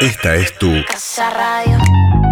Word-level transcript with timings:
Esta 0.00 0.36
es 0.36 0.56
tu 0.58 0.70
Casa 0.86 1.30
Radio. 1.30 1.78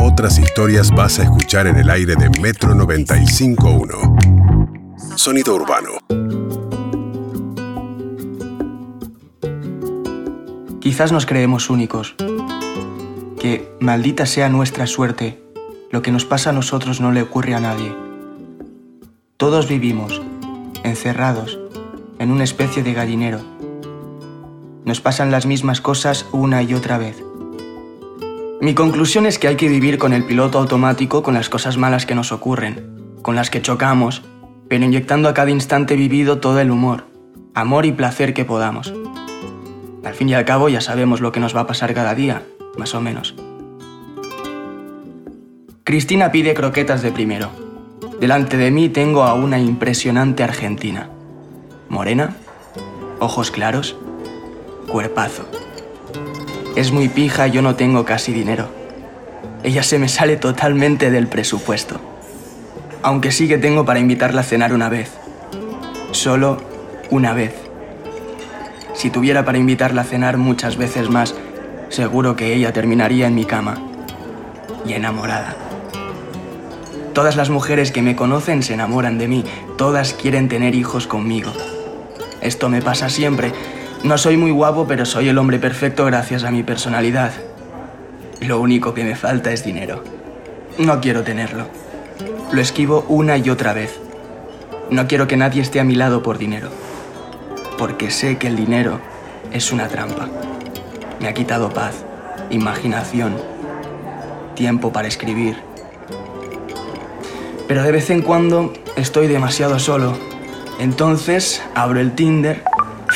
Otras 0.01 0.39
historias 0.39 0.91
vas 0.91 1.19
a 1.19 1.25
escuchar 1.25 1.67
en 1.67 1.77
el 1.77 1.91
aire 1.91 2.17
de 2.17 2.31
Metro 2.41 2.73
95.1. 2.75 5.17
Sonido 5.17 5.55
urbano. 5.55 5.99
Quizás 10.81 11.13
nos 11.13 11.27
creemos 11.27 11.69
únicos. 11.71 12.15
Que, 13.39 13.71
maldita 13.81 14.25
sea 14.27 14.49
nuestra 14.49 14.87
suerte, 14.87 15.43
lo 15.91 16.03
que 16.03 16.13
nos 16.13 16.25
pasa 16.25 16.51
a 16.51 16.55
nosotros 16.55 17.01
no 17.01 17.13
le 17.13 17.23
ocurre 17.23 17.55
a 17.55 17.61
nadie. 17.61 17.95
Todos 19.37 19.69
vivimos, 19.69 20.23
encerrados, 20.85 21.59
en 22.19 22.31
una 22.31 22.45
especie 22.45 22.83
de 22.83 22.95
gallinero. 22.95 23.41
Nos 24.85 25.01
pasan 25.01 25.31
las 25.31 25.47
mismas 25.47 25.81
cosas 25.81 26.27
una 26.33 26.63
y 26.63 26.75
otra 26.75 26.99
vez. 26.99 27.23
Mi 28.61 28.75
conclusión 28.75 29.25
es 29.27 29.39
que 29.39 29.47
hay 29.47 29.55
que 29.55 29.69
vivir 29.69 29.99
con 29.99 30.13
el 30.13 30.25
piloto 30.25 30.59
automático 30.59 31.23
con 31.23 31.35
las 31.35 31.49
cosas 31.49 31.77
malas 31.77 32.07
que 32.07 32.17
nos 32.17 32.33
ocurren, 32.33 33.15
con 33.23 33.37
las 33.37 33.51
que 33.51 33.63
chocamos, 33.63 34.25
pero 34.69 34.85
inyectando 34.85 35.29
a 35.29 35.35
cada 35.35 35.53
instante 35.53 35.95
vivido 35.95 36.41
todo 36.41 36.59
el 36.59 36.73
humor, 36.73 37.05
amor 37.55 37.87
y 37.87 37.93
placer 37.93 38.35
que 38.35 38.45
podamos. 38.45 38.93
Al 40.05 40.15
fin 40.15 40.29
y 40.31 40.35
al 40.35 40.45
cabo 40.45 40.69
ya 40.69 40.81
sabemos 40.81 41.21
lo 41.21 41.31
que 41.31 41.39
nos 41.39 41.55
va 41.55 41.61
a 41.61 41.67
pasar 41.69 41.95
cada 41.95 42.17
día, 42.17 42.43
más 42.77 42.97
o 42.97 43.01
menos. 43.01 43.37
Cristina 45.85 46.33
pide 46.33 46.55
croquetas 46.55 47.01
de 47.01 47.13
primero. 47.13 47.51
Delante 48.21 48.57
de 48.57 48.73
mí 48.73 48.89
tengo 48.89 49.23
a 49.23 49.35
una 49.35 49.61
impresionante 49.61 50.43
argentina. 50.43 51.11
Morena, 51.89 52.35
ojos 53.21 53.53
claros, 53.53 53.97
cuerpazo. 54.89 55.47
Es 56.77 56.93
muy 56.93 57.09
pija 57.09 57.47
yo 57.47 57.63
no 57.63 57.75
tengo 57.75 58.05
casi 58.05 58.33
dinero. 58.33 58.69
Ella 59.63 59.83
se 59.83 59.99
me 59.99 60.09
sale 60.09 60.37
totalmente 60.37 61.11
del 61.11 61.27
presupuesto. 61.27 62.01
Aunque 63.03 63.33
sí 63.33 63.49
que 63.49 63.59
tengo 63.59 63.85
para 63.85 64.01
invitarla 64.01 64.43
a 64.43 64.45
cenar 64.45 64.73
una 64.73 64.89
vez. 64.89 65.13
Solo 66.13 66.61
una 67.11 67.33
vez. 67.33 67.55
Si 68.95 69.11
tuviera 69.11 69.45
para 69.45 69.59
invitarla 69.59 70.03
a 70.03 70.05
cenar 70.05 70.37
muchas 70.37 70.77
veces 70.77 71.11
más, 71.11 71.35
seguro 71.89 72.37
que 72.37 72.55
ella 72.55 72.73
terminaría 72.73 73.27
en 73.27 73.35
mi 73.35 73.45
cama. 73.45 73.79
Y 74.87 74.93
enamorada. 74.93 75.57
Todas 77.13 77.37
las 77.37 77.51
mujeres 77.51 77.91
que 77.91 78.03
me 78.03 78.15
conocen 78.15 78.63
se 78.63 78.75
enamoran 78.75 79.19
de 79.19 79.27
mí. 79.27 79.45
Todas 79.77 80.15
quieren 80.15 80.49
tener 80.49 80.75
hijos 80.75 81.07
conmigo. 81.09 81.53
Esto 82.41 82.69
me 82.69 82.81
pasa 82.81 83.09
siempre. 83.09 83.53
No 84.05 84.17
soy 84.17 84.37
muy 84.37 84.53
guapo, 84.53 84.87
pero 84.87 85.05
soy 85.05 85.29
el 85.29 85.39
hombre 85.39 85.59
perfecto 85.59 86.05
gracias 86.05 86.45
a 86.45 86.53
mi 86.53 86.63
personalidad. 86.63 87.33
Lo 88.41 88.61
único 88.61 88.95
que 88.95 89.03
me 89.03 89.17
falta 89.17 89.53
es 89.53 89.65
dinero. 89.65 90.05
No 90.79 91.01
quiero 91.01 91.25
tenerlo. 91.25 91.67
Lo 92.53 92.61
esquivo 92.61 93.05
una 93.09 93.37
y 93.37 93.51
otra 93.51 93.73
vez. 93.73 93.99
No 94.91 95.09
quiero 95.09 95.27
que 95.27 95.37
nadie 95.37 95.61
esté 95.61 95.81
a 95.81 95.85
mi 95.85 95.97
lado 95.97 96.23
por 96.23 96.39
dinero. 96.39 96.69
Porque 97.77 98.13
sé 98.13 98.39
que 98.39 98.47
el 98.47 98.55
dinero 98.55 99.01
es 99.53 99.73
una 99.73 99.89
trampa. 99.89 100.29
Me 101.21 101.27
ha 101.27 101.35
quitado 101.35 101.71
paz, 101.71 102.05
imaginación, 102.51 103.37
tiempo 104.55 104.93
para 104.93 105.09
escribir. 105.09 105.57
Pero 107.67 107.83
de 107.83 107.91
vez 107.91 108.11
en 108.11 108.23
cuando 108.23 108.73
estoy 108.95 109.27
demasiado 109.27 109.81
solo. 109.81 110.17
Entonces 110.79 111.61
abro 111.75 111.99
el 111.99 112.13
Tinder, 112.13 112.63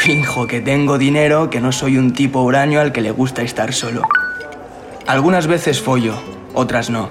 finjo 0.03 0.49
que 0.49 0.61
tengo 0.61 0.99
dinero, 0.99 1.49
que 1.49 1.61
no 1.61 1.71
soy 1.71 1.97
un 1.97 2.13
tipo 2.13 2.43
huraño 2.43 2.81
al 2.81 2.91
que 2.91 3.01
le 3.01 3.13
gusta 3.13 3.43
estar 3.43 3.73
solo. 3.73 4.03
Algunas 5.07 5.47
veces 5.47 5.81
follo, 5.81 6.21
otras 6.55 6.91
no. 6.91 7.09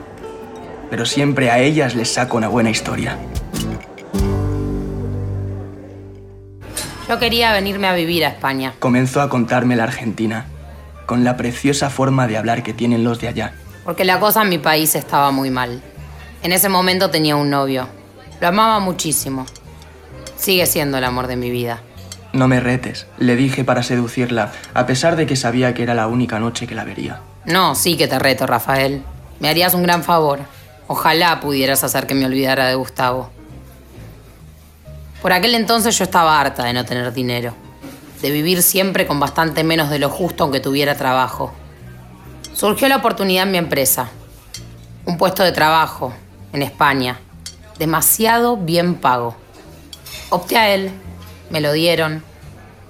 Pero 0.89 1.05
siempre 1.05 1.49
a 1.51 1.59
ellas 1.59 1.95
les 1.95 2.11
saco 2.11 2.35
una 2.35 2.49
buena 2.49 2.69
historia. 2.69 3.17
Yo 7.07 7.17
quería 7.17 7.53
venirme 7.53 7.87
a 7.87 7.93
vivir 7.93 8.25
a 8.25 8.27
España. 8.27 8.73
Comenzó 8.79 9.21
a 9.21 9.29
contarme 9.29 9.77
la 9.77 9.83
Argentina, 9.83 10.47
con 11.05 11.23
la 11.23 11.37
preciosa 11.37 11.89
forma 11.89 12.27
de 12.27 12.35
hablar 12.35 12.61
que 12.61 12.73
tienen 12.73 13.05
los 13.05 13.21
de 13.21 13.29
allá. 13.29 13.53
Porque 13.85 14.03
la 14.03 14.19
cosa 14.19 14.41
en 14.41 14.49
mi 14.49 14.57
país 14.57 14.95
estaba 14.95 15.31
muy 15.31 15.49
mal. 15.49 15.81
En 16.43 16.51
ese 16.51 16.67
momento 16.67 17.09
tenía 17.09 17.37
un 17.37 17.49
novio. 17.49 17.87
Lo 18.41 18.49
amaba 18.49 18.79
muchísimo. 18.79 19.45
Sigue 20.35 20.65
siendo 20.65 20.97
el 20.97 21.05
amor 21.05 21.27
de 21.27 21.37
mi 21.37 21.51
vida. 21.51 21.79
No 22.33 22.47
me 22.47 22.59
retes, 22.59 23.07
le 23.17 23.35
dije 23.35 23.63
para 23.63 23.83
seducirla, 23.83 24.51
a 24.73 24.85
pesar 24.85 25.15
de 25.15 25.25
que 25.25 25.35
sabía 25.35 25.73
que 25.73 25.83
era 25.83 25.93
la 25.93 26.07
única 26.07 26.39
noche 26.39 26.65
que 26.65 26.75
la 26.75 26.85
vería. 26.85 27.19
No, 27.45 27.75
sí 27.75 27.97
que 27.97 28.07
te 28.07 28.19
reto, 28.19 28.47
Rafael. 28.47 29.03
Me 29.39 29.49
harías 29.49 29.73
un 29.73 29.83
gran 29.83 30.03
favor. 30.03 30.39
Ojalá 30.87 31.39
pudieras 31.39 31.83
hacer 31.83 32.07
que 32.07 32.13
me 32.13 32.25
olvidara 32.25 32.67
de 32.67 32.75
Gustavo. 32.75 33.31
Por 35.21 35.33
aquel 35.33 35.55
entonces 35.55 35.97
yo 35.97 36.03
estaba 36.03 36.39
harta 36.39 36.63
de 36.63 36.73
no 36.73 36.85
tener 36.85 37.13
dinero, 37.13 37.53
de 38.21 38.31
vivir 38.31 38.63
siempre 38.63 39.05
con 39.05 39.19
bastante 39.19 39.63
menos 39.63 39.89
de 39.89 39.99
lo 39.99 40.09
justo 40.09 40.43
aunque 40.43 40.59
tuviera 40.59 40.95
trabajo. 40.95 41.53
Surgió 42.53 42.87
la 42.87 42.97
oportunidad 42.97 43.43
en 43.43 43.51
mi 43.51 43.57
empresa, 43.57 44.09
un 45.05 45.17
puesto 45.17 45.43
de 45.43 45.51
trabajo 45.51 46.13
en 46.53 46.63
España, 46.63 47.19
demasiado 47.77 48.57
bien 48.57 48.95
pago. 48.95 49.35
Opté 50.29 50.57
a 50.57 50.73
él, 50.73 50.91
me 51.51 51.61
lo 51.61 51.71
dieron, 51.73 52.23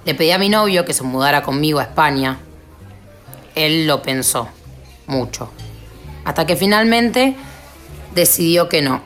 le 0.04 0.14
pedí 0.14 0.30
a 0.30 0.38
mi 0.38 0.48
novio 0.48 0.84
que 0.84 0.94
se 0.94 1.02
mudara 1.02 1.42
conmigo 1.42 1.78
a 1.78 1.84
España. 1.84 2.38
Él 3.54 3.86
lo 3.86 4.02
pensó, 4.02 4.48
mucho, 5.06 5.50
hasta 6.24 6.46
que 6.46 6.56
finalmente 6.56 7.36
decidió 8.14 8.68
que 8.68 8.82
no. 8.82 9.02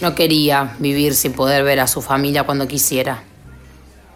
No 0.00 0.14
quería 0.14 0.74
vivir 0.78 1.14
sin 1.14 1.32
poder 1.32 1.64
ver 1.64 1.80
a 1.80 1.86
su 1.86 2.02
familia 2.02 2.44
cuando 2.44 2.68
quisiera. 2.68 3.22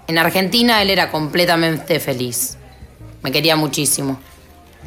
En 0.07 0.19
Argentina 0.19 0.83
él 0.83 0.91
era 0.91 1.11
completamente 1.11 2.01
feliz. 2.01 2.59
Me 3.23 3.33
quería 3.33 3.57
muchísimo. 3.57 4.21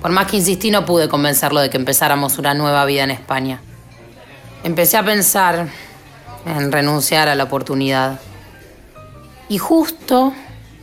Por 0.01 0.11
más 0.11 0.27
que 0.27 0.37
insistí 0.37 0.69
no 0.69 0.85
pude 0.85 1.07
convencerlo 1.07 1.61
de 1.61 1.69
que 1.69 1.77
empezáramos 1.77 2.37
una 2.37 2.53
nueva 2.53 2.85
vida 2.85 3.03
en 3.03 3.11
España. 3.11 3.61
Empecé 4.63 4.97
a 4.97 5.05
pensar 5.05 5.67
en 6.45 6.71
renunciar 6.71 7.27
a 7.27 7.35
la 7.35 7.45
oportunidad. 7.45 8.19
Y 9.49 9.57
justo, 9.57 10.33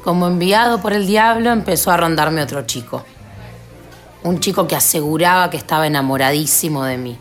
como 0.03 0.27
enviado 0.27 0.81
por 0.81 0.93
el 0.93 1.07
diablo, 1.07 1.51
empezó 1.51 1.91
a 1.91 1.97
rondarme 1.97 2.43
otro 2.43 2.67
chico. 2.67 3.05
Un 4.23 4.41
chico 4.41 4.67
que 4.67 4.77
aseguraba 4.77 5.51
que 5.51 5.57
estaba 5.57 5.87
enamoradísimo 5.87 6.85
de 6.85 6.99
mí. 6.99 7.19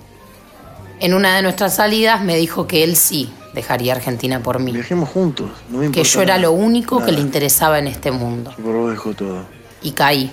En 0.99 1.13
una 1.13 1.35
de 1.35 1.41
nuestras 1.41 1.75
salidas 1.75 2.21
me 2.21 2.35
dijo 2.35 2.67
que 2.67 2.83
él 2.83 2.97
sí 2.97 3.31
dejaría 3.53 3.93
Argentina 3.93 4.41
por 4.41 4.59
mí. 4.59 4.73
Viajemos 4.73 5.09
juntos, 5.09 5.49
no 5.69 5.79
me 5.79 5.91
Que 5.91 6.03
yo 6.03 6.21
era 6.21 6.37
lo 6.37 6.51
único 6.51 7.03
que 7.03 7.11
le 7.11 7.21
interesaba 7.21 7.79
en 7.79 7.87
este 7.87 8.11
mundo. 8.11 8.53
Yo 8.57 8.63
por 8.63 8.75
vos 8.75 8.91
dejo 8.91 9.13
todo. 9.13 9.45
Y 9.81 9.91
caí. 9.91 10.31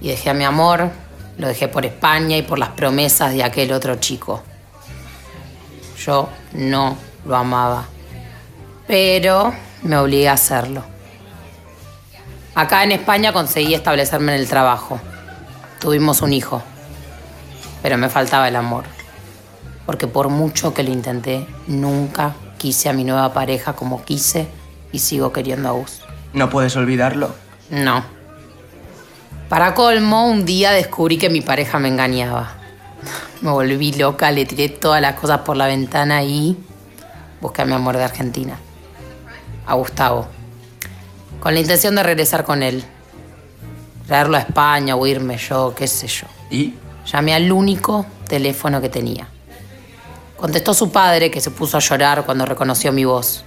Y 0.00 0.08
dejé 0.08 0.30
a 0.30 0.34
mi 0.34 0.44
amor, 0.44 0.90
lo 1.38 1.48
dejé 1.48 1.68
por 1.68 1.84
España 1.84 2.36
y 2.36 2.42
por 2.42 2.58
las 2.58 2.70
promesas 2.70 3.32
de 3.32 3.42
aquel 3.42 3.72
otro 3.72 3.96
chico. 3.96 4.42
Yo 6.04 6.28
no 6.54 6.96
lo 7.24 7.36
amaba. 7.36 7.86
Pero 8.86 9.52
me 9.82 9.96
obligué 9.96 10.28
a 10.28 10.34
hacerlo. 10.34 10.84
Acá 12.54 12.84
en 12.84 12.92
España 12.92 13.32
conseguí 13.32 13.74
establecerme 13.74 14.34
en 14.34 14.40
el 14.40 14.48
trabajo. 14.48 15.00
Tuvimos 15.80 16.22
un 16.22 16.32
hijo. 16.32 16.62
Pero 17.82 17.96
me 17.96 18.08
faltaba 18.08 18.48
el 18.48 18.56
amor. 18.56 18.84
Porque 19.86 20.06
por 20.06 20.28
mucho 20.28 20.74
que 20.74 20.82
lo 20.82 20.90
intenté, 20.90 21.46
nunca 21.66 22.34
quise 22.58 22.88
a 22.88 22.92
mi 22.92 23.04
nueva 23.04 23.32
pareja 23.32 23.72
como 23.72 24.04
quise 24.04 24.46
y 24.92 25.00
sigo 25.00 25.32
queriendo 25.32 25.68
a 25.68 25.72
Gus. 25.72 26.02
¿No 26.32 26.50
puedes 26.50 26.76
olvidarlo? 26.76 27.34
No. 27.70 28.04
Para 29.48 29.74
colmo, 29.74 30.28
un 30.28 30.44
día 30.44 30.70
descubrí 30.70 31.18
que 31.18 31.30
mi 31.30 31.40
pareja 31.40 31.78
me 31.78 31.88
engañaba. 31.88 32.54
Me 33.40 33.50
volví 33.50 33.92
loca, 33.92 34.30
le 34.30 34.44
tiré 34.46 34.68
todas 34.68 35.02
las 35.02 35.14
cosas 35.14 35.40
por 35.40 35.56
la 35.56 35.66
ventana 35.66 36.22
y 36.22 36.56
busqué 37.40 37.62
a 37.62 37.64
mi 37.64 37.72
amor 37.72 37.96
de 37.96 38.04
Argentina. 38.04 38.58
A 39.66 39.74
Gustavo. 39.74 40.26
Con 41.40 41.54
la 41.54 41.60
intención 41.60 41.94
de 41.94 42.02
regresar 42.02 42.44
con 42.44 42.62
él. 42.62 42.84
Traerlo 44.06 44.36
a 44.36 44.40
España 44.40 44.96
o 44.96 45.06
irme 45.06 45.38
yo, 45.38 45.74
qué 45.74 45.86
sé 45.86 46.06
yo. 46.06 46.26
¿Y? 46.50 46.74
Llamé 47.06 47.34
al 47.34 47.50
único 47.50 48.06
teléfono 48.28 48.80
que 48.80 48.88
tenía. 48.88 49.28
Contestó 50.36 50.74
su 50.74 50.90
padre, 50.90 51.30
que 51.30 51.40
se 51.40 51.50
puso 51.50 51.76
a 51.76 51.80
llorar 51.80 52.24
cuando 52.24 52.44
reconoció 52.44 52.92
mi 52.92 53.04
voz. 53.04 53.44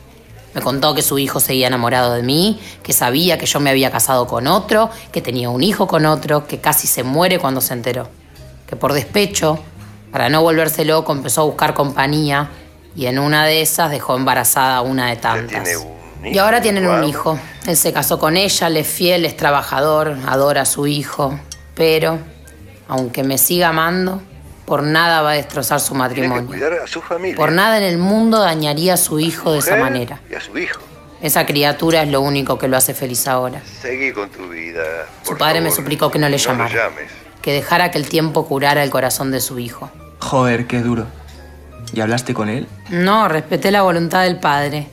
Me 0.54 0.62
contó 0.62 0.96
que 0.96 1.02
su 1.02 1.20
hijo 1.20 1.42
seguía 1.42 1.68
enamorado 1.68 2.14
de 2.14 2.24
mí, 2.24 2.62
que 2.82 2.94
sabía 2.94 3.38
que 3.38 3.46
yo 3.46 3.60
me 3.60 3.70
había 3.70 3.92
casado 3.92 4.26
con 4.28 4.48
otro, 4.48 4.90
que 5.12 5.22
tenía 5.22 5.50
un 5.50 5.62
hijo 5.62 5.88
con 5.88 6.06
otro, 6.06 6.48
que 6.48 6.62
casi 6.62 6.88
se 6.88 7.04
muere 7.04 7.40
cuando 7.40 7.60
se 7.60 7.74
enteró. 7.74 8.08
Que 8.66 8.78
por 8.78 8.94
despecho, 8.94 9.60
para 10.14 10.30
no 10.30 10.42
volverse 10.42 10.86
loco, 10.86 11.12
empezó 11.12 11.42
a 11.42 11.44
buscar 11.44 11.74
compañía 11.74 12.50
y 12.96 13.08
en 13.08 13.20
una 13.20 13.46
de 13.46 13.62
esas 13.62 13.92
dejó 13.92 14.16
embarazada 14.16 14.78
a 14.78 14.82
una 14.82 15.10
de 15.10 15.18
tantas. 15.18 15.86
Y 16.34 16.38
ahora 16.38 16.62
tienen 16.62 16.88
un 16.88 17.04
hijo. 17.04 17.40
Él 17.68 17.78
se 17.78 17.94
casó 17.94 18.20
con 18.20 18.38
ella, 18.38 18.70
le 18.70 18.82
es 18.82 18.88
fiel, 18.88 19.26
es 19.26 19.36
trabajador, 19.38 20.18
adora 20.28 20.62
a 20.62 20.66
su 20.66 20.88
hijo. 20.88 21.40
Pero, 21.76 22.20
aunque 22.88 23.24
me 23.24 23.38
siga 23.38 23.70
amando, 23.70 24.22
por 24.66 24.84
nada 24.84 25.22
va 25.22 25.32
a 25.32 25.34
destrozar 25.34 25.80
su 25.80 25.94
Tiene 25.94 26.04
que 26.16 26.22
matrimonio. 26.28 26.48
cuidar 26.48 26.74
a 26.74 26.88
su 26.88 27.02
familia. 27.02 27.36
Por 27.36 27.52
nada 27.52 27.78
en 27.78 27.84
el 27.84 27.98
mundo 27.98 28.40
dañaría 28.40 28.96
a 28.96 28.98
su 28.98 29.20
hijo 29.20 29.52
de 29.52 29.60
esa 29.60 29.76
manera. 29.78 30.20
Y 30.30 30.36
a 30.36 30.42
su 30.42 30.58
hijo. 30.58 30.82
Esa 31.22 31.46
criatura 31.46 32.04
es 32.04 32.10
lo 32.10 32.22
único 32.22 32.58
que 32.58 32.68
lo 32.68 32.78
hace 32.78 32.94
feliz 32.94 33.28
ahora. 33.28 33.62
Seguí 33.82 34.12
con 34.12 34.30
tu 34.30 34.48
vida. 34.50 34.84
Su 35.24 35.38
padre 35.38 35.62
me 35.62 35.72
suplicó 35.72 36.12
que 36.12 36.20
no 36.20 36.28
le 36.30 36.38
No 36.38 36.44
llamara. 36.44 36.70
lo 36.74 36.76
llames. 36.90 37.12
Que 37.42 37.54
dejara 37.54 37.92
que 37.92 37.98
el 37.98 38.10
tiempo 38.10 38.46
curara 38.48 38.84
el 38.84 38.90
corazón 38.90 39.32
de 39.32 39.40
su 39.40 39.60
hijo. 39.60 39.90
Joder, 40.20 40.66
qué 40.68 40.82
duro. 40.82 41.06
¿Y 41.94 42.02
hablaste 42.02 42.34
con 42.34 42.50
él? 42.50 42.68
No, 42.90 43.28
respeté 43.28 43.72
la 43.72 43.82
voluntad 43.84 44.24
del 44.24 44.40
padre. 44.40 44.88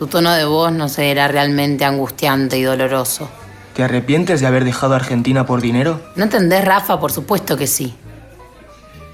Su 0.00 0.06
tono 0.06 0.32
de 0.32 0.46
voz 0.46 0.72
no 0.72 0.88
sé, 0.88 1.10
era 1.10 1.28
realmente 1.28 1.84
angustiante 1.84 2.56
y 2.56 2.62
doloroso. 2.62 3.28
¿Te 3.74 3.84
arrepientes 3.84 4.40
de 4.40 4.46
haber 4.46 4.64
dejado 4.64 4.94
a 4.94 4.96
Argentina 4.96 5.44
por 5.44 5.60
dinero? 5.60 6.00
¿No 6.16 6.24
entendés, 6.24 6.64
Rafa? 6.64 6.98
Por 6.98 7.12
supuesto 7.12 7.54
que 7.58 7.66
sí. 7.66 7.94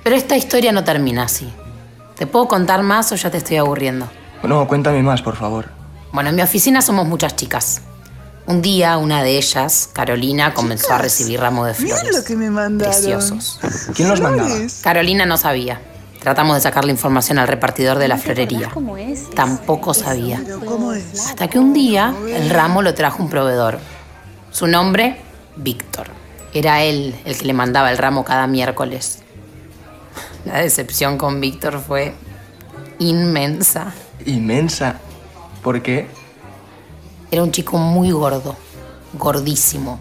Pero 0.05 0.15
esta 0.15 0.37
historia 0.37 0.71
no 0.71 0.85
termina 0.85 1.25
así. 1.25 1.53
¿Te 2.15 2.29
puedo 2.29 2.47
contar 2.47 2.85
más 2.85 3.11
o 3.11 3.17
ya 3.17 3.33
te 3.33 3.39
estoy 3.39 3.57
aburriendo? 3.57 4.09
No, 4.45 4.69
cuéntame 4.69 5.03
más, 5.03 5.23
por 5.23 5.35
favor. 5.35 5.71
Bueno, 6.13 6.31
en 6.31 6.37
mi 6.37 6.43
oficina 6.43 6.81
somos 6.81 7.05
muchas 7.09 7.35
chicas. 7.35 7.83
Un 8.47 8.63
día, 8.63 8.97
una 8.97 9.25
de 9.25 9.39
ellas, 9.39 9.91
Carolina, 9.93 10.55
comenzó 10.55 10.93
a 10.93 10.99
recibir 10.99 11.41
ramos 11.41 11.67
de 11.67 11.75
flores. 11.75 11.97
Miren 12.05 12.17
lo 12.17 12.25
que 12.25 12.37
me 12.37 12.49
mandaron. 12.49 12.95
Preciosos. 12.95 13.59
¿Quién 13.93 14.09
los 14.09 14.21
mandaba? 14.21 14.55
Carolina 14.85 15.27
no 15.27 15.37
sabía. 15.37 15.81
Tratamos 16.27 16.57
de 16.57 16.61
sacar 16.61 16.85
la 16.85 16.91
información 16.91 17.39
al 17.39 17.47
repartidor 17.47 18.01
de 18.01 18.09
la 18.09 18.17
florería. 18.17 18.73
Tampoco 19.37 19.95
sabía. 19.95 20.43
Pero 20.45 20.59
¿cómo 20.59 20.93
es? 20.93 21.25
Hasta 21.25 21.47
que 21.47 21.57
un 21.57 21.73
día 21.73 22.13
el 22.27 22.51
ramo 22.51 22.83
lo 22.83 22.95
trajo 22.95 23.23
un 23.23 23.31
proveedor. 23.31 23.79
Su 24.51 24.67
nombre, 24.67 25.21
Víctor. 25.55 26.09
Era 26.53 26.83
él 26.83 27.15
el 27.25 27.39
que 27.39 27.45
le 27.45 27.53
mandaba 27.53 27.93
el 27.93 27.99
ramo 27.99 28.25
cada 28.25 28.49
miércoles. 28.49 29.21
La 30.45 30.59
decepción 30.59 31.17
con 31.17 31.41
Víctor 31.41 31.79
fue 31.79 32.13
inmensa. 32.99 33.95
Inmensa. 34.25 34.97
¿Por 35.63 35.81
qué? 35.81 36.09
Era 37.31 37.45
un 37.45 37.53
chico 37.53 37.79
muy 37.79 38.11
gordo, 38.11 38.57
gordísimo. 39.13 40.01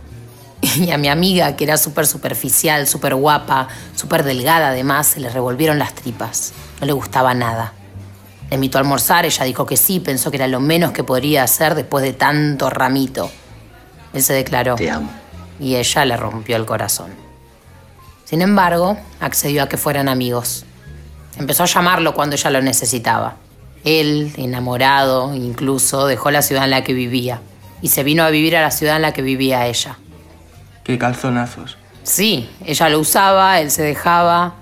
Y 0.86 0.92
a 0.92 0.98
mi 0.98 1.07
amiga, 1.07 1.56
que 1.56 1.63
era 1.63 1.77
súper 1.77 2.07
superficial, 2.07 2.88
súper 2.88 3.16
guapa, 3.16 3.68
súper 3.95 4.24
delgada 4.24 4.69
además, 4.69 5.07
se 5.07 5.19
le 5.19 5.30
revolvieron 5.30 5.80
las 5.80 5.94
tripas. 5.94 6.54
No 6.80 6.88
le 6.88 6.94
gustaba 6.94 7.33
nada. 7.33 7.74
Le 8.50 8.56
invitó 8.56 8.77
a 8.77 8.81
almorzar, 8.81 9.25
ella 9.25 9.44
dijo 9.45 9.66
que 9.66 9.77
sí, 9.77 10.00
pensó 10.00 10.30
que 10.30 10.38
era 10.38 10.48
lo 10.48 10.60
menos 10.60 10.92
que 10.92 11.04
podría 11.04 11.44
hacer 11.44 11.75
después 11.75 12.04
de 12.04 12.13
tanto 12.13 12.69
ramito. 12.69 13.31
Él 14.13 14.22
se 14.22 14.33
declaró. 14.33 14.75
Te 14.75 14.89
amo. 14.89 15.10
Y 15.60 15.75
ella 15.75 16.06
le 16.06 16.18
rompió 16.18 16.56
el 16.57 16.66
corazón. 16.66 17.12
Sin 18.25 18.42
embargo, 18.42 18.98
accedió 19.19 19.63
a 19.63 19.69
que 19.69 19.77
fueran 19.77 20.10
amigos. 20.10 20.66
Empezó 21.38 21.63
a 21.63 21.68
llamarlo 21.68 22.13
cuando 22.13 22.36
ella 22.36 22.50
lo 22.50 22.62
necesitaba. 22.62 23.38
Él, 23.83 24.33
enamorado 24.38 25.36
incluso, 25.36 26.07
dejó 26.07 26.31
la 26.31 26.42
ciudad 26.42 26.63
en 26.63 26.72
la 26.72 26.83
que 26.83 26.94
vivía 26.94 27.42
y 27.81 27.89
se 27.89 28.04
vino 28.04 28.24
a 28.24 28.30
vivir 28.30 28.56
a 28.57 28.62
la 28.62 28.72
ciudad 28.72 28.95
en 28.95 29.04
la 29.04 29.13
que 29.13 29.22
vivía 29.22 29.68
ella. 29.68 29.98
Qué 30.85 30.99
calzonazos. 30.99 31.77
Sí, 32.03 32.47
ella 32.63 32.89
lo 32.89 32.99
usaba, 32.99 33.59
él 33.59 33.71
se 33.71 33.81
dejaba. 33.81 34.53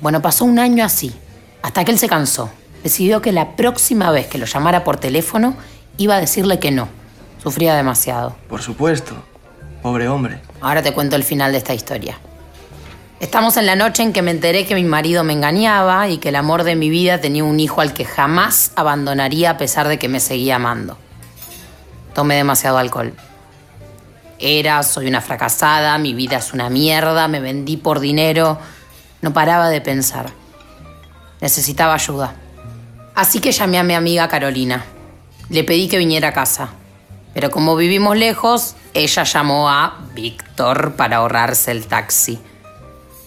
Bueno, 0.00 0.22
pasó 0.22 0.46
un 0.46 0.58
año 0.58 0.82
así, 0.82 1.14
hasta 1.62 1.84
que 1.84 1.92
él 1.92 1.98
se 1.98 2.08
cansó. 2.08 2.50
Decidió 2.82 3.20
que 3.20 3.30
la 3.30 3.56
próxima 3.56 4.10
vez 4.10 4.26
que 4.26 4.38
lo 4.38 4.46
llamara 4.46 4.84
por 4.84 4.96
teléfono 4.96 5.54
iba 5.98 6.16
a 6.16 6.20
decirle 6.20 6.58
que 6.58 6.70
no. 6.70 6.88
Sufría 7.42 7.76
demasiado. 7.76 8.34
Por 8.48 8.62
supuesto. 8.62 9.14
Pobre 9.82 10.08
hombre. 10.08 10.40
Ahora 10.62 10.82
te 10.82 10.94
cuento 10.94 11.16
el 11.16 11.24
final 11.24 11.52
de 11.52 11.58
esta 11.58 11.74
historia. 11.74 12.18
Estamos 13.20 13.58
en 13.58 13.66
la 13.66 13.76
noche 13.76 14.02
en 14.02 14.14
que 14.14 14.22
me 14.22 14.30
enteré 14.30 14.64
que 14.64 14.74
mi 14.74 14.84
marido 14.84 15.24
me 15.24 15.34
engañaba 15.34 16.08
y 16.08 16.16
que 16.16 16.30
el 16.30 16.36
amor 16.36 16.64
de 16.64 16.74
mi 16.74 16.88
vida 16.88 17.20
tenía 17.20 17.44
un 17.44 17.60
hijo 17.60 17.82
al 17.82 17.92
que 17.92 18.06
jamás 18.06 18.72
abandonaría 18.76 19.50
a 19.50 19.58
pesar 19.58 19.88
de 19.88 19.98
que 19.98 20.08
me 20.08 20.20
seguía 20.20 20.56
amando. 20.56 20.96
Tomé 22.14 22.36
demasiado 22.36 22.78
alcohol. 22.78 23.12
Era, 24.40 24.82
soy 24.82 25.06
una 25.06 25.20
fracasada, 25.20 25.98
mi 25.98 26.14
vida 26.14 26.38
es 26.38 26.54
una 26.54 26.70
mierda, 26.70 27.28
me 27.28 27.40
vendí 27.40 27.76
por 27.76 28.00
dinero. 28.00 28.58
No 29.20 29.34
paraba 29.34 29.68
de 29.68 29.82
pensar. 29.82 30.30
Necesitaba 31.42 31.92
ayuda. 31.92 32.34
Así 33.14 33.40
que 33.40 33.52
llamé 33.52 33.78
a 33.78 33.82
mi 33.82 33.92
amiga 33.92 34.28
Carolina. 34.28 34.82
Le 35.50 35.62
pedí 35.62 35.88
que 35.88 35.98
viniera 35.98 36.28
a 36.28 36.32
casa. 36.32 36.70
Pero 37.34 37.50
como 37.50 37.76
vivimos 37.76 38.16
lejos, 38.16 38.76
ella 38.94 39.24
llamó 39.24 39.68
a 39.68 39.98
Víctor 40.14 40.94
para 40.96 41.18
ahorrarse 41.18 41.70
el 41.70 41.86
taxi. 41.86 42.40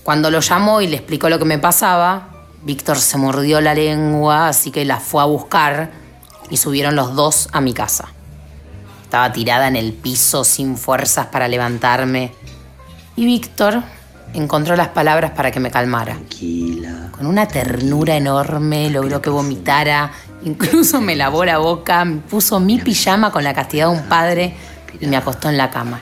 Cuando 0.02 0.32
lo 0.32 0.40
llamó 0.40 0.82
y 0.82 0.88
le 0.88 0.98
explicó 0.98 1.30
lo 1.30 1.38
que 1.38 1.46
me 1.46 1.60
pasaba, 1.60 2.30
Víctor 2.64 2.98
se 2.98 3.18
mordió 3.18 3.62
la 3.62 3.76
lengua, 3.76 4.48
así 4.48 4.72
que 4.72 4.84
la 4.84 5.00
fue 5.00 5.22
a 5.22 5.26
buscar 5.26 5.92
y 6.50 6.58
subieron 6.58 6.96
los 6.96 7.16
dos 7.16 7.50
a 7.52 7.62
mi 7.62 7.74
casa. 7.74 8.10
Estaba 9.14 9.32
tirada 9.32 9.68
en 9.68 9.76
el 9.76 9.94
piso 9.94 10.44
sin 10.44 10.76
fuerzas 10.76 11.28
para 11.28 11.48
levantarme. 11.48 12.32
Y 13.16 13.28
Víctor 13.28 13.84
encontró 14.34 14.76
las 14.76 14.88
palabras 14.88 15.34
para 15.36 15.52
que 15.52 15.60
me 15.60 15.70
calmara. 15.70 16.16
Tranquila. 16.16 17.10
Con 17.12 17.28
una 17.28 17.48
ternura 17.48 18.16
enorme 18.16 18.90
logró 18.90 19.22
que 19.22 19.30
vomitara, 19.30 20.12
incluso 20.44 21.00
me 21.00 21.16
lavó 21.16 21.46
la 21.46 21.60
boca, 21.60 22.04
me 22.06 22.22
puso 22.22 22.60
mi 22.60 22.80
pijama 22.80 23.32
con 23.32 23.44
la 23.44 23.54
castidad 23.54 23.92
de 23.92 23.98
un 23.98 24.04
padre 24.06 24.56
y 25.00 25.06
me 25.06 25.16
acostó 25.16 25.48
en 25.48 25.58
la 25.58 25.70
cama. 25.70 26.02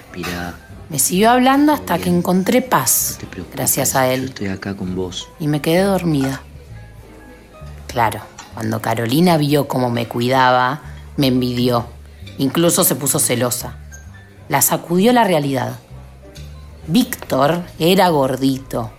Me 0.87 0.97
siguió 0.97 1.31
hablando 1.31 1.73
hasta 1.73 1.97
que 1.99 2.07
encontré 2.07 2.61
paz, 2.61 3.15
No 3.15 3.17
te 3.17 3.27
preocupes. 3.27 3.57
gracias 3.57 3.93
a 3.97 4.07
él, 4.07 4.27
estoy 4.29 4.47
acá 4.47 4.77
con 4.77 4.95
vos. 4.95 5.27
y 5.37 5.47
me 5.47 5.59
quedé 5.59 5.81
dormida. 5.81 6.43
Claro, 7.87 8.21
cuando 8.53 8.81
Carolina 8.81 9.35
vio 9.35 9.67
cómo 9.67 9.89
me 9.89 10.07
cuidaba, 10.07 10.79
me 11.17 11.27
envidió, 11.27 11.87
incluso 12.37 12.83
se 12.83 12.95
puso 12.95 13.19
celosa. 13.19 13.75
La 14.49 14.61
sacudió 14.61 15.13
la 15.13 15.23
realidad. 15.23 15.79
Víctor 16.87 17.63
era 17.79 18.09
gordito, 18.09 18.91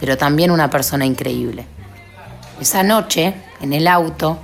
pero 0.00 0.16
también 0.16 0.50
una 0.50 0.70
persona 0.70 1.06
increíble. 1.06 1.66
Esa 2.60 2.82
noche, 2.82 3.34
en 3.60 3.72
el 3.72 3.86
auto, 3.86 4.38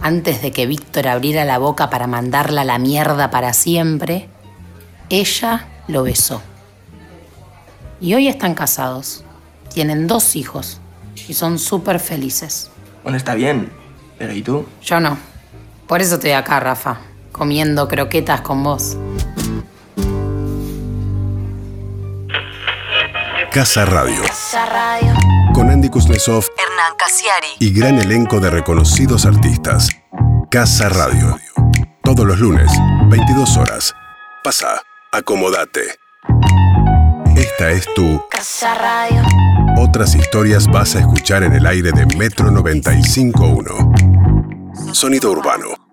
antes 0.00 0.40
de 0.42 0.52
que 0.52 0.66
Víctor 0.66 1.08
abriera 1.08 1.44
la 1.44 1.58
boca 1.58 1.90
para 1.90 2.06
mandarla 2.06 2.62
a 2.62 2.64
la 2.64 2.78
mierda 2.78 3.30
para 3.30 3.52
siempre, 3.52 4.28
ella 5.10 5.66
lo 5.88 6.02
besó. 6.04 6.40
Y 8.00 8.14
hoy 8.14 8.28
están 8.28 8.54
casados. 8.54 9.24
Tienen 9.72 10.06
dos 10.06 10.36
hijos 10.36 10.80
y 11.28 11.34
son 11.34 11.58
súper 11.58 11.98
felices. 11.98 12.70
Bueno, 13.02 13.18
está 13.18 13.34
bien. 13.34 13.70
Pero 14.18 14.32
¿y 14.32 14.42
tú? 14.42 14.66
Yo 14.82 15.00
no. 15.00 15.18
Por 15.86 16.00
eso 16.00 16.16
estoy 16.16 16.32
acá, 16.32 16.60
Rafa, 16.60 16.98
comiendo 17.32 17.88
croquetas 17.88 18.42
con 18.42 18.62
vos. 18.62 18.96
Casa 23.52 23.84
Radio. 23.86 24.22
Con 25.54 25.70
Andy 25.70 25.88
Kuznetsov 25.88 26.44
Hernán 26.56 26.92
Casiari. 26.98 27.46
y 27.58 27.72
gran 27.72 27.98
elenco 27.98 28.38
de 28.40 28.50
reconocidos 28.50 29.24
artistas. 29.26 29.88
Casa 30.50 30.88
Radio. 30.88 31.38
Todos 32.02 32.26
los 32.26 32.38
lunes, 32.38 32.70
22 33.08 33.56
horas. 33.56 33.94
Pasa, 34.44 34.82
acomodate. 35.12 35.80
Esta 37.36 37.70
es 37.70 37.86
tu 37.94 38.22
Casa 38.30 38.74
Radio. 38.74 39.22
Otras 39.78 40.14
historias 40.14 40.66
vas 40.68 40.94
a 40.96 41.00
escuchar 41.00 41.42
en 41.42 41.52
el 41.54 41.66
aire 41.66 41.90
de 41.92 42.06
Metro 42.16 42.50
95.1. 42.50 44.94
Sonido 44.94 45.30
urbano. 45.32 45.87